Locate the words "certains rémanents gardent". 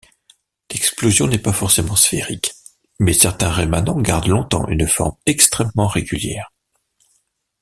3.13-4.29